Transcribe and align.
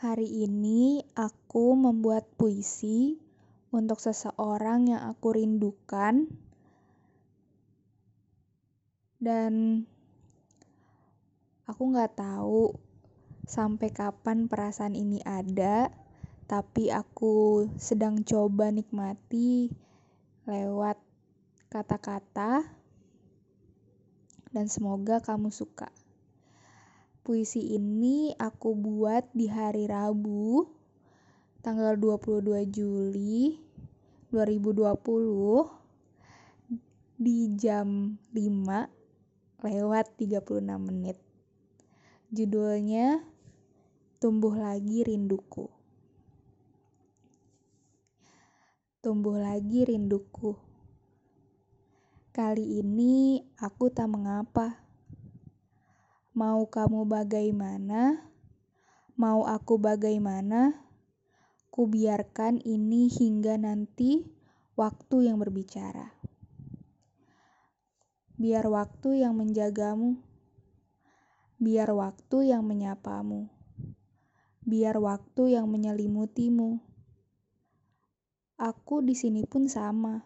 Hari 0.00 0.48
ini 0.48 1.04
aku 1.12 1.76
membuat 1.76 2.24
puisi 2.40 3.20
untuk 3.68 4.00
seseorang 4.00 4.88
yang 4.88 5.04
aku 5.04 5.36
rindukan, 5.36 6.24
dan 9.20 9.84
aku 11.68 11.82
nggak 11.92 12.16
tahu 12.16 12.72
sampai 13.44 13.92
kapan 13.92 14.48
perasaan 14.48 14.96
ini 14.96 15.20
ada, 15.20 15.92
tapi 16.48 16.88
aku 16.88 17.68
sedang 17.76 18.24
coba 18.24 18.72
nikmati 18.72 19.68
lewat 20.48 20.96
kata-kata, 21.68 22.64
dan 24.48 24.64
semoga 24.64 25.20
kamu 25.20 25.52
suka. 25.52 25.92
Puisi 27.30 27.78
ini 27.78 28.34
aku 28.42 28.74
buat 28.74 29.30
di 29.30 29.46
hari 29.46 29.86
Rabu, 29.86 30.66
tanggal 31.62 31.94
22 31.94 32.66
Juli 32.66 33.54
2020 34.34 34.98
di 37.22 37.54
jam 37.54 38.18
5 38.34 39.62
lewat 39.62 40.06
36 40.18 40.42
menit. 40.82 41.22
Judulnya 42.34 43.22
Tumbuh 44.18 44.58
Lagi 44.58 45.06
Rinduku. 45.06 45.70
Tumbuh 49.06 49.38
lagi 49.38 49.86
rinduku. 49.86 50.58
Kali 52.34 52.82
ini 52.82 53.38
aku 53.62 53.86
tak 53.86 54.10
mengapa. 54.10 54.89
Mau 56.30 56.70
kamu 56.70 57.10
bagaimana? 57.10 58.22
Mau 59.18 59.50
aku 59.50 59.82
bagaimana? 59.82 60.78
Ku 61.74 61.90
biarkan 61.90 62.62
ini 62.62 63.10
hingga 63.10 63.58
nanti 63.58 64.22
waktu 64.78 65.26
yang 65.26 65.42
berbicara. 65.42 66.14
Biar 68.38 68.62
waktu 68.70 69.26
yang 69.26 69.42
menjagamu. 69.42 70.22
Biar 71.58 71.90
waktu 71.90 72.54
yang 72.54 72.62
menyapamu. 72.62 73.50
Biar 74.62 75.02
waktu 75.02 75.58
yang 75.58 75.66
menyelimutimu. 75.66 76.78
Aku 78.54 79.02
di 79.02 79.18
sini 79.18 79.42
pun 79.50 79.66
sama, 79.66 80.22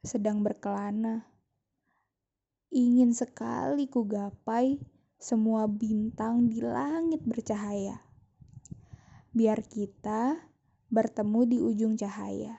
sedang 0.00 0.40
berkelana. 0.40 1.28
Ingin 2.72 3.12
sekali 3.12 3.92
ku 3.92 4.08
gapai 4.08 4.91
semua 5.22 5.70
bintang 5.70 6.50
di 6.50 6.58
langit 6.58 7.22
bercahaya. 7.22 8.02
Biar 9.30 9.62
kita 9.62 10.50
bertemu 10.90 11.40
di 11.46 11.58
ujung 11.62 11.94
cahaya. 11.94 12.58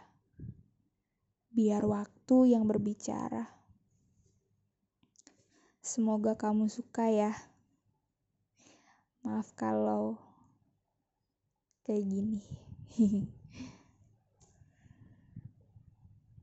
Biar 1.52 1.84
waktu 1.84 2.56
yang 2.56 2.64
berbicara. 2.64 3.52
Semoga 5.84 6.39
kamu 6.39 6.72
suka 6.72 7.11
ya. 7.11 7.36
Maaf 9.28 9.52
kalau 9.59 10.16
kayak 11.84 12.08
gini. 12.08 12.39